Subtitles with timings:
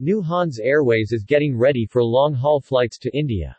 [0.00, 3.56] New Hans Airways is getting ready for long-haul flights to India.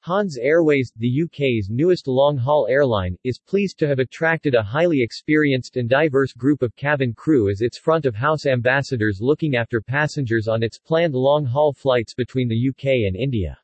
[0.00, 5.76] Hans Airways, the UK's newest long-haul airline, is pleased to have attracted a highly experienced
[5.76, 10.80] and diverse group of cabin crew as its front-of-house ambassadors looking after passengers on its
[10.80, 13.56] planned long-haul flights between the UK and India.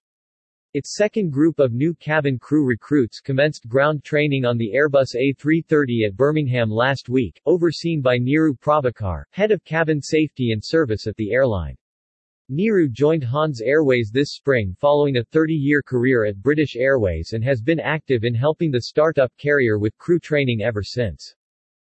[0.74, 6.06] Its second group of new cabin crew recruits commenced ground training on the Airbus A330
[6.06, 11.16] at Birmingham last week, overseen by Neeru Prabhakar, head of cabin safety and service at
[11.16, 11.76] the airline.
[12.50, 17.60] Neeru joined Hans Airways this spring following a 30-year career at British Airways and has
[17.60, 21.34] been active in helping the start-up carrier with crew training ever since.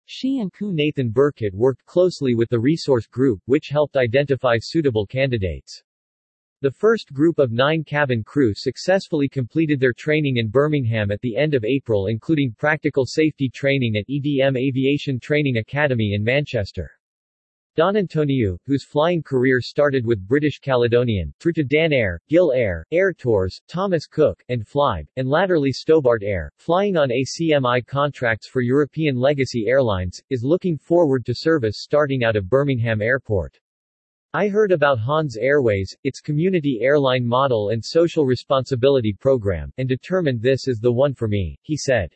[0.07, 5.05] She and crew Nathan Burkett worked closely with the resource group, which helped identify suitable
[5.05, 5.81] candidates.
[6.59, 11.37] The first group of nine cabin crew successfully completed their training in Birmingham at the
[11.37, 16.91] end of April including practical safety training at EDM Aviation Training Academy in Manchester.
[17.77, 22.85] Don Antoniou, whose flying career started with British Caledonian, through to Dan Air, Gill Air,
[22.91, 28.61] Air Tours, Thomas Cook, and Flybe, and latterly Stobart Air, flying on ACMI contracts for
[28.61, 33.57] European legacy airlines, is looking forward to service starting out of Birmingham Airport.
[34.33, 40.41] I heard about Hans Airways, its community airline model and social responsibility program, and determined
[40.41, 42.13] this is the one for me, he said.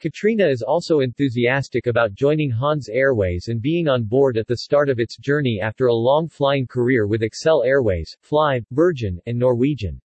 [0.00, 4.88] Katrina is also enthusiastic about joining Hans Airways and being on board at the start
[4.88, 10.00] of its journey after a long flying career with Excel Airways, Fly, Virgin, and Norwegian.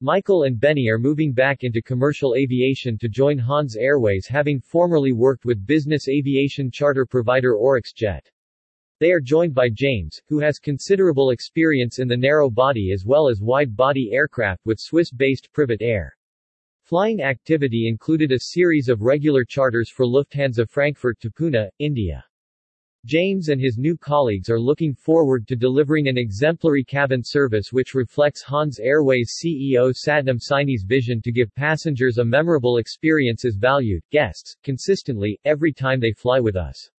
[0.00, 5.12] Michael and Benny are moving back into commercial aviation to join Hans Airways having formerly
[5.12, 8.30] worked with business aviation charter provider OryxJet.
[9.00, 13.28] They are joined by James, who has considerable experience in the narrow body as well
[13.28, 16.16] as wide body aircraft with Swiss-based Privat Air.
[16.88, 22.24] Flying activity included a series of regular charters for Lufthansa Frankfurt to Pune, India.
[23.04, 27.92] James and his new colleagues are looking forward to delivering an exemplary cabin service which
[27.92, 34.02] reflects Hans Airways CEO Satnam Saini's vision to give passengers a memorable experience as valued
[34.10, 36.90] guests, consistently, every time they fly with us.